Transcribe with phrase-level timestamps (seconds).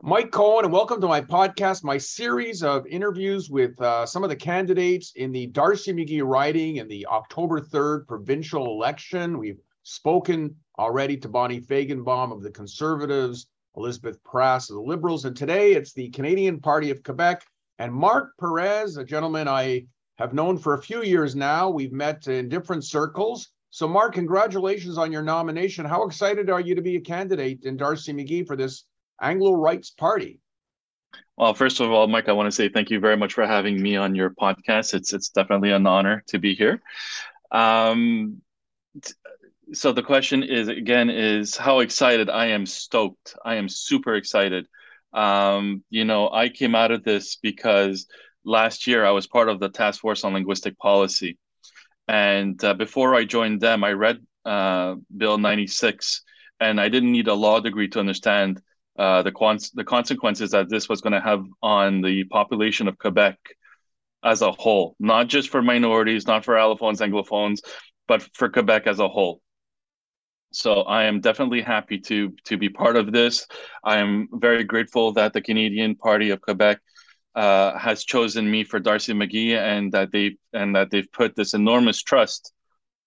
[0.00, 4.30] Mike Cohen, and welcome to my podcast, my series of interviews with uh, some of
[4.30, 9.38] the candidates in the D'Arcy McGee riding in the October 3rd provincial election.
[9.38, 15.36] We've spoken already to Bonnie Feigenbaum of the Conservatives, Elisabeth Prass of the Liberals, and
[15.36, 17.44] today it's the Canadian Party of Quebec
[17.80, 19.84] and Marc Perez, a gentleman I
[20.18, 21.68] have known for a few years now.
[21.70, 23.48] We've met in different circles.
[23.70, 25.84] So, Marc, congratulations on your nomination.
[25.84, 28.84] How excited are you to be a candidate in D'Arcy McGee for this
[29.20, 30.40] Anglo Rights Party?
[31.36, 33.80] Well, first of all, Mike, I want to say thank you very much for having
[33.80, 34.94] me on your podcast.
[34.94, 36.82] It's it's definitely an honor to be here.
[37.50, 38.42] Um,
[39.72, 43.36] so the question is again is how excited I am stoked.
[43.44, 44.66] I am super excited.
[45.12, 48.06] Um, you know, I came out of this because
[48.44, 51.38] last year I was part of the task force on linguistic policy,
[52.08, 56.22] and uh, before I joined them, I read uh, Bill 96,
[56.58, 58.60] and I didn't need a law degree to understand
[58.98, 62.98] uh, the, quants- the consequences that this was going to have on the population of
[62.98, 63.38] Quebec
[64.24, 67.60] as a whole, not just for minorities, not for allophones, anglophones,
[68.08, 69.40] but for Quebec as a whole.
[70.50, 73.46] So I am definitely happy to to be part of this.
[73.84, 76.80] I am very grateful that the Canadian Party of Quebec
[77.34, 81.52] uh, has chosen me for D'Arcy McGee, and that they and that they've put this
[81.52, 82.52] enormous trust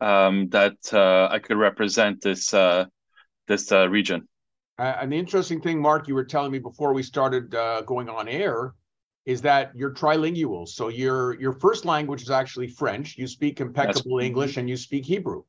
[0.00, 2.84] um, that uh, I could represent this uh,
[3.48, 4.28] this uh, region.
[4.80, 8.08] Uh, and the interesting thing, Marc, you were telling me before we started uh, going
[8.08, 8.72] on air,
[9.26, 10.66] is that you're trilingual.
[10.66, 13.18] So your your first language is actually French.
[13.18, 15.42] You speak impeccable That's, English and you speak Hebrew.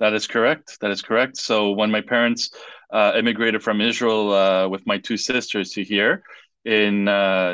[0.00, 0.80] That is correct.
[0.80, 1.36] That is correct.
[1.36, 2.52] So when my parents
[2.90, 6.22] uh, immigrated from Israel uh, with my two sisters to here
[6.64, 7.04] in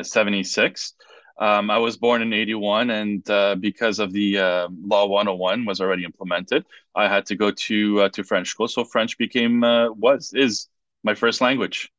[0.05, 0.93] '76.
[0.93, 5.65] Uh, um, I was born in 81, and uh, because of the uh, Law 101
[5.65, 8.67] was already implemented, I had to go to to French school.
[8.67, 9.61] So French became
[10.05, 10.67] was is
[11.03, 11.91] my first language.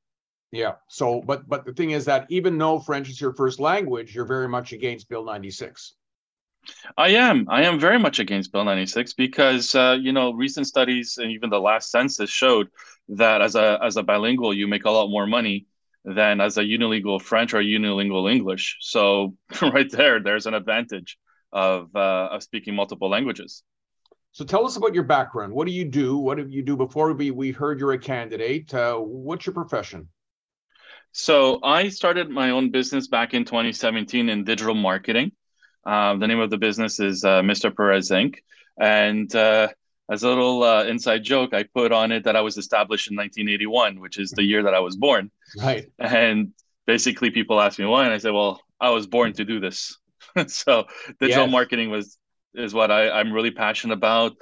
[0.51, 0.73] Yeah.
[0.89, 4.27] So, but but the thing is that even though French is your first language, you're
[4.27, 5.95] very much against Bill 96.
[6.97, 7.47] I am.
[7.49, 11.51] I am very much against Bill 96 because uh, you know recent studies and even
[11.51, 12.69] the last census showed
[13.09, 15.67] that as a as a bilingual you make a lot more money
[16.05, 18.77] than as a unilingual French or unilingual English.
[18.81, 21.19] So right there, there's an advantage
[21.53, 23.63] of uh, of speaking multiple languages.
[24.33, 25.53] So tell us about your background.
[25.53, 26.17] What do you do?
[26.17, 28.73] What did you do before we, we heard you're a candidate?
[28.73, 30.09] Uh, what's your profession?
[31.13, 35.33] So I started my own business back in 2017 in digital marketing.
[35.85, 37.75] Uh, the name of the business is uh, Mr.
[37.77, 38.37] Perez Inc.
[38.81, 39.69] And uh,
[40.11, 43.17] as a little uh, inside joke, I put on it that I was established in
[43.19, 45.31] 1981, which is the year that I was born.
[45.59, 45.91] Right.
[45.99, 46.53] And
[46.87, 49.99] basically, people ask me why, and I say, "Well, I was born to do this."
[50.47, 50.85] so
[51.21, 51.53] digital yes.
[51.53, 52.17] marketing was
[52.55, 54.33] is what I, I'm really passionate about.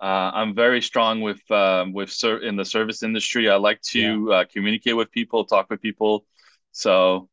[0.00, 3.48] Uh, I'm very strong with um, with ser- in the service industry.
[3.48, 4.34] I like to yeah.
[4.34, 6.24] uh, communicate with people, talk with people.
[6.72, 7.28] So,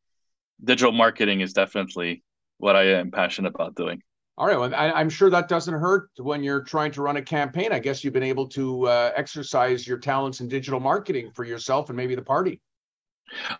[0.62, 2.22] digital marketing is definitely
[2.58, 4.02] what I am passionate about doing.
[4.38, 4.58] All right.
[4.58, 7.72] Well, I, am sure that doesn't hurt when you're trying to run a campaign.
[7.72, 11.90] I guess you've been able to uh, exercise your talents in digital marketing for yourself
[11.90, 12.60] and maybe the party.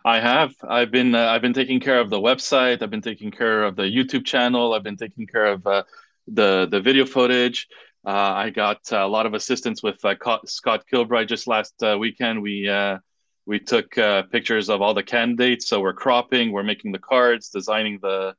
[0.04, 0.54] I have.
[0.66, 2.82] I've been uh, I've been taking care of the website.
[2.82, 4.72] I've been taking care of the YouTube channel.
[4.72, 5.82] I've been taking care of uh,
[6.26, 7.68] the the video footage.
[8.04, 10.14] Uh, I got a lot of assistance with uh,
[10.46, 12.42] Scott Kilbride just last uh, weekend.
[12.42, 12.98] We uh,
[13.46, 17.50] we took uh, pictures of all the candidates, so we're cropping, we're making the cards,
[17.50, 18.34] designing the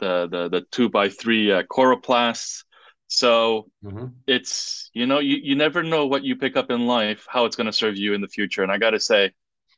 [0.00, 2.64] the the, the two by three uh, coroplasts.
[3.06, 4.06] So mm-hmm.
[4.26, 7.56] it's you know you, you never know what you pick up in life how it's
[7.56, 9.32] going to serve you in the future, and I got to say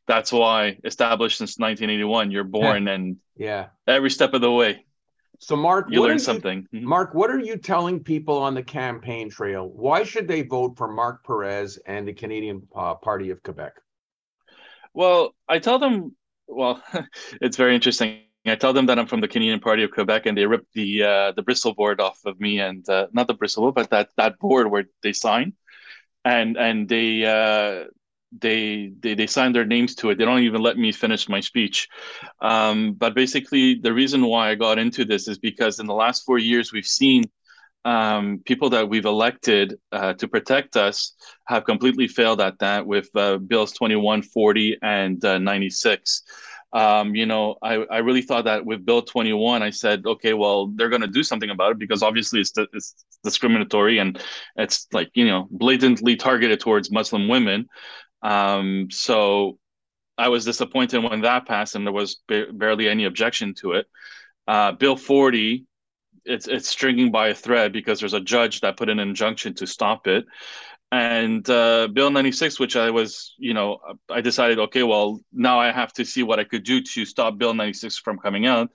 [0.06, 4.84] that's why established since 1981 you're born and yeah every step of the way
[5.42, 6.68] so, Marc, you learned something.
[6.70, 6.88] You, mm-hmm.
[6.88, 9.68] Marc, what are you telling people on the campaign trail?
[9.68, 13.72] Why should they vote for Marc Perez and the Canadian uh, Party of Quebec?
[14.94, 16.14] Well, I tell them.
[16.46, 16.80] Well,
[17.40, 18.20] it's very interesting.
[18.46, 21.02] I tell them that I'm from the Canadian Party of Quebec, and they rip the
[21.02, 24.10] uh, the Bristol board off of me, and uh, not the Bristol board, but that
[24.16, 25.54] that board where they sign,
[26.24, 27.86] and and they uh,
[28.40, 30.18] they they they sign their names to it.
[30.18, 31.88] They don't even let me finish my speech.
[32.40, 36.24] Um, but basically, the reason why I got into this is because in the last
[36.24, 37.24] four years, we've seen
[37.84, 41.14] um, people that we've elected uh, to protect us
[41.46, 46.22] have completely failed at that with uh, bills 21, 40, and uh, 96.
[46.74, 50.68] Um, you know, I, I really thought that with Bill 21, I said, okay, well,
[50.68, 54.18] they're going to do something about it because obviously it's, it's discriminatory and
[54.56, 57.68] it's like, you know, blatantly targeted towards Muslim women.
[58.22, 59.58] Um, so
[60.18, 63.86] I was disappointed when that passed and there was ba- barely any objection to it.
[64.48, 65.66] Uh, Bill 40,
[66.24, 69.66] it's it's stringing by a thread because there's a judge that put an injunction to
[69.66, 70.24] stop it.
[70.90, 73.78] and uh, Bill 96, which I was, you know,
[74.10, 77.38] I decided, okay, well, now I have to see what I could do to stop
[77.38, 78.70] Bill 96 from coming out.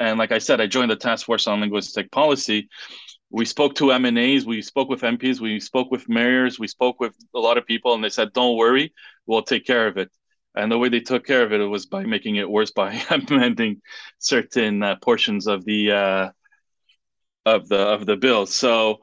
[0.00, 2.68] And like I said, I joined the task force on linguistic policy.
[3.30, 7.14] We spoke to MNAs, we spoke with MPs, we spoke with mayors, we spoke with
[7.34, 8.92] a lot of people, and they said, "Don't worry,
[9.26, 10.10] we'll take care of it."
[10.56, 13.82] And the way they took care of it was by making it worse by amending
[14.18, 16.30] certain uh, portions of the uh,
[17.46, 18.46] of the of the bill.
[18.46, 18.98] So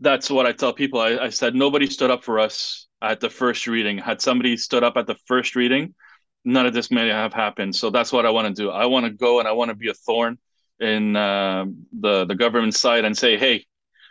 [0.00, 1.00] that's what I tell people.
[1.00, 3.98] I, I said nobody stood up for us at the first reading.
[3.98, 5.94] Had somebody stood up at the first reading,
[6.44, 7.74] none of this may have happened.
[7.74, 8.70] So that's what I want to do.
[8.70, 10.38] I want to go and I want to be a thorn
[10.82, 11.64] in uh,
[12.00, 13.66] the the government side and say, hey,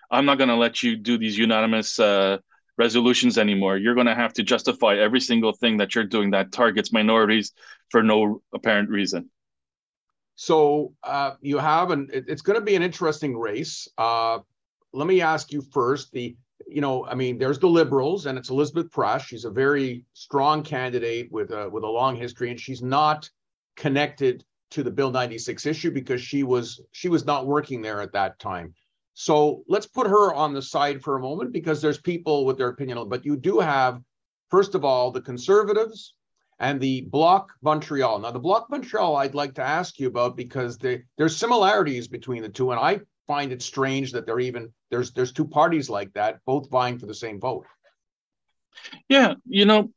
[0.09, 2.37] I'm not going to let you do these unanimous uh,
[2.77, 3.77] resolutions anymore.
[3.77, 7.53] You're going to have to justify every single thing that you're doing that targets minorities
[7.89, 9.29] for no apparent reason.
[10.35, 13.87] So uh, you have, and it's going to be an interesting race.
[13.97, 14.39] Uh,
[14.93, 16.35] let me ask you first the
[16.67, 19.25] you know, I mean, there's the liberals, and it's Elisabeth Prass.
[19.25, 23.29] She's a very strong candidate with a with a long history, and she's not
[23.75, 28.13] connected to the Bill 96 issue because she was she was not working there at
[28.13, 28.73] that time.
[29.13, 32.69] So let's put her on the side for a moment because there's people with their
[32.69, 33.07] opinion.
[33.09, 34.01] But you do have,
[34.49, 36.15] first of all, the conservatives
[36.59, 38.19] and the Bloc Montreal.
[38.19, 42.41] Now, the Bloc Montreal, I'd like to ask you about because they, there's similarities between
[42.41, 46.13] the two, and I find it strange that there even there's there's two parties like
[46.13, 47.65] that, both vying for the same vote.
[49.09, 49.91] Yeah, you know,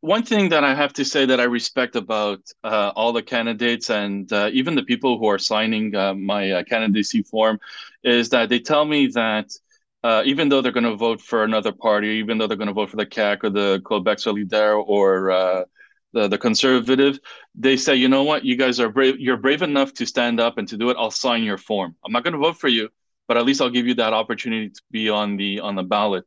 [0.00, 3.90] one thing that I have to say that I respect about uh, all the candidates
[3.90, 7.60] and uh, even the people who are signing uh, my uh, candidacy form
[8.02, 9.50] is that they tell me that
[10.02, 12.74] uh, even though they're going to vote for another party, even though they're going to
[12.74, 15.64] vote for the CAQ or the Quebec Solidaire or uh,
[16.12, 17.18] the the conservative,
[17.54, 19.20] they say, you know what, you guys are brave.
[19.20, 20.96] You're brave enough to stand up and to do it.
[20.98, 21.94] I'll sign your form.
[22.04, 22.88] I'm not going to vote for you,
[23.28, 26.24] but at least I'll give you that opportunity to be on the on the ballot.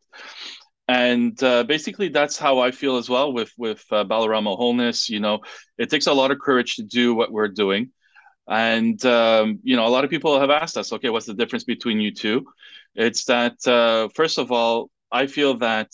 [0.88, 5.10] And uh, basically, that's how I feel as well with with uh, Balarama Holness.
[5.10, 5.40] You know,
[5.78, 7.92] it takes a lot of courage to do what we're doing.
[8.48, 11.64] And um, you know, a lot of people have asked us, okay, what's the difference
[11.64, 12.46] between you two?
[12.96, 15.90] It's that uh, first of all, I feel that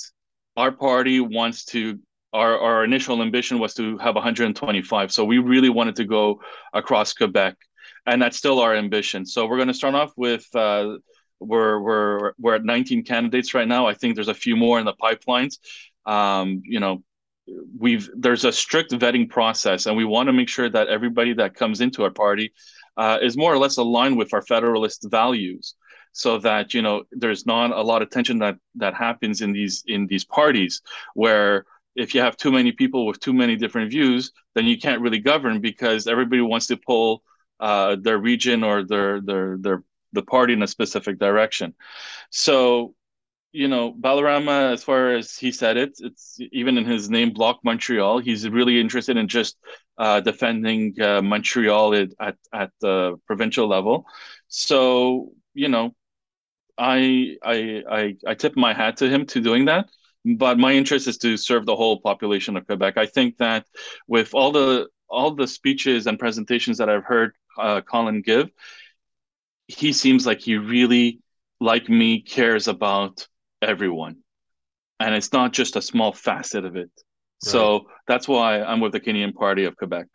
[0.58, 2.00] our party wants to
[2.34, 5.12] our, our initial ambition was to have 125.
[5.12, 6.42] So we really wanted to go
[6.74, 7.56] across Quebec,
[8.06, 9.26] and that's still our ambition.
[9.26, 10.98] So we're going to start off with uh,
[11.40, 13.88] we're we're we're at 19 candidates right now.
[13.88, 15.58] I think there's a few more in the pipelines.
[16.06, 17.04] Um, you know,
[17.78, 21.56] we've there's a strict vetting process, and we want to make sure that everybody that
[21.56, 22.54] comes into our party
[22.98, 25.76] uh, is more or less aligned with our federalist values
[26.12, 29.84] so that you know there's not a lot of tension that that happens in these
[29.88, 30.82] in these parties
[31.14, 31.66] where
[31.96, 35.20] if you have too many people with too many different views, then you can't really
[35.20, 37.24] govern because everybody wants to pull
[37.60, 39.84] uh, their region or their their their
[40.14, 41.74] the party in a specific direction.
[42.30, 42.96] So,
[43.52, 47.60] you know, Balarama, as far as he said it, it's even in his name, Bloc
[47.64, 48.20] Montreal.
[48.20, 49.58] He's really interested in just
[49.98, 54.06] uh, defending uh, Montreal at, at at the provincial level.
[54.48, 55.96] So, you know,
[56.78, 59.90] I I I I tip my hat to him to doing that
[60.26, 62.98] but my interest is to serve the whole population of Quebec.
[62.98, 63.66] I think that
[64.08, 68.50] with all the all the speeches and presentations that I've heard uh, Colin give,
[69.70, 71.20] he seems like he really,
[71.60, 73.28] like me, cares about
[73.62, 74.18] everyone,
[75.00, 76.90] and it's not just a small facet of it.
[76.90, 77.52] Right.
[77.52, 80.08] So that's why I'm with the Canadian Party of Quebec.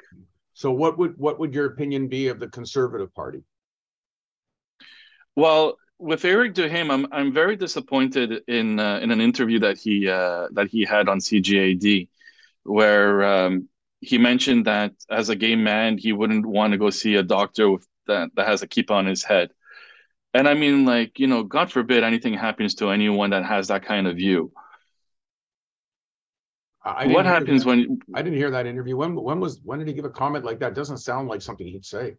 [0.54, 3.44] So what would what would your opinion be of the Conservative Party?
[5.36, 10.08] Well, with Eric Duhaime, I'm I'm very disappointed in uh, in an interview that he
[10.08, 12.08] uh, that he had on CJAD,
[12.64, 13.68] where um,
[14.00, 17.70] he mentioned that as a gay man he wouldn't want to go see a doctor
[17.70, 19.50] with that that has a kippah his head,
[20.32, 23.84] and I mean like you know God forbid anything happens to anyone that has that
[23.84, 24.52] kind of view.
[26.84, 27.68] what happens that.
[27.68, 28.96] when I didn't hear that interview?
[28.96, 30.72] When when was when did he give a comment like that?
[30.72, 32.16] It doesn't sound like something he'd say.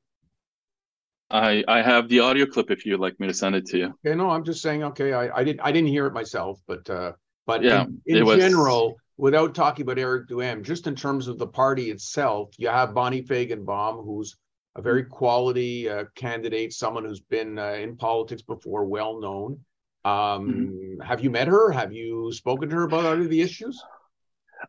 [1.29, 3.93] I I have the audio clip if you'd like me to send it to you.
[4.05, 4.83] Okay, no, I'm just saying.
[4.83, 7.13] Okay, I I didn't I didn't hear it myself, but uh,
[7.45, 8.95] but yeah, in, in general, was...
[9.17, 13.23] without talking about Eric Duhaime, just in terms of the party itself, you have Bonnie
[13.23, 14.35] Feigenbaum, who's
[14.75, 19.59] a very quality uh, candidate, someone who's been uh, in politics before, well known.
[20.03, 21.01] Um, mm-hmm.
[21.01, 21.71] Have you met her?
[21.71, 23.81] Have you spoken to her about any of the issues?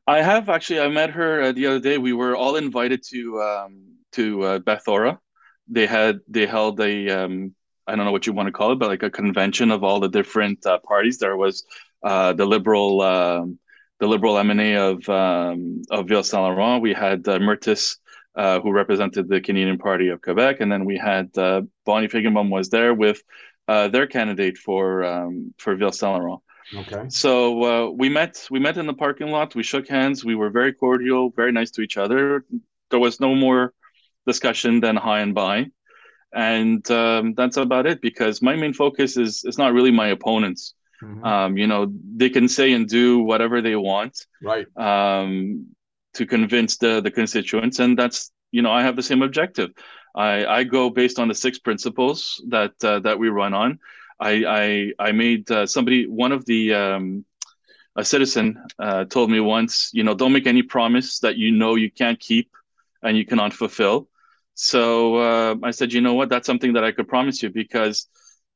[0.06, 0.80] I have actually.
[0.80, 1.98] I met her uh, the other day.
[1.98, 3.82] We were all invited to um,
[4.12, 5.18] to uh, Beth Ora
[5.68, 7.54] they had they held a um,
[7.86, 10.00] I don't know what you want to call it, but like a convention of all
[10.00, 11.18] the different uh, parties.
[11.18, 11.64] There was
[12.02, 13.58] uh, the liberal um,
[14.00, 16.82] the liberal MNA of um, of Ville Saint Laurent.
[16.82, 17.96] We had uh, Mertis,
[18.36, 22.50] uh, who represented the Canadian Party of Quebec, and then we had uh, Bonnie Feigenbaum
[22.50, 23.22] was there with
[23.68, 26.40] uh, their candidate for um, for Ville Saint Laurent.
[26.74, 27.04] Okay.
[27.08, 28.46] So uh, we met.
[28.50, 29.54] We met in the parking lot.
[29.54, 30.24] We shook hands.
[30.24, 32.44] We were very cordial, very nice to each other.
[32.90, 33.72] There was no more
[34.26, 35.66] discussion than hi and bye,
[36.34, 38.00] and um, that's about it.
[38.00, 40.74] Because my main focus is is not really my opponents.
[41.02, 41.24] Mm-hmm.
[41.24, 44.66] Um, you know, they can say and do whatever they want, right?
[44.76, 45.75] Um,
[46.16, 49.70] to convince the the constituents, and that's you know I have the same objective.
[50.14, 53.78] I I go based on the six principles that uh, that we run on.
[54.20, 54.32] I
[54.62, 57.24] I I made uh, somebody one of the um,
[57.96, 61.74] a citizen uh, told me once, you know, don't make any promise that you know
[61.76, 62.50] you can't keep
[63.02, 64.08] and you cannot fulfill.
[64.54, 68.08] So uh, I said, you know what, that's something that I could promise you because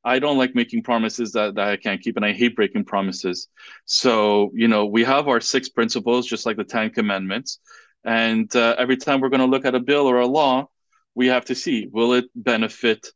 [0.04, 3.48] I don't like making promises that, that I can't keep, and I hate breaking promises.
[3.84, 7.58] So, you know, we have our six principles, just like the Ten Commandments.
[8.04, 10.68] And uh, every time we're going to look at a bill or a law,
[11.14, 13.06] we have to see will it benefit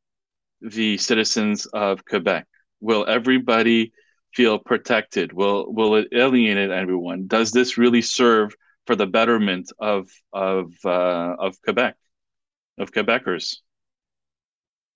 [0.61, 2.47] the citizens of Quebec?
[2.81, 3.93] Will everybody
[4.35, 5.33] feel protected?
[5.33, 7.27] Will will it alienate everyone?
[7.27, 8.55] Does this really serve
[8.87, 11.97] for the betterment of of uh, of Quebec,
[12.79, 13.59] of Quebecers?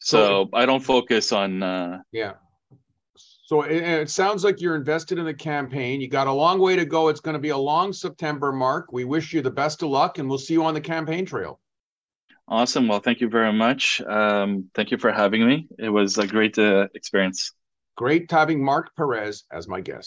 [0.08, 1.62] So, so I don't focus on.
[1.62, 2.34] Uh, yeah.
[3.44, 6.00] So it, it, sounds like you're invested in the campaign.
[6.00, 7.08] You got a long way to go.
[7.08, 8.90] It's going to be a long September, Marc.
[8.90, 11.60] We wish you the best of luck, and we'll see you on the campaign trail.
[12.46, 12.88] Awesome.
[12.88, 14.00] Well, thank you very much.
[14.00, 15.68] Um, thank you for having me.
[15.78, 17.52] It was a great uh, experience.
[17.94, 20.06] Great having Marc Perez as my guest.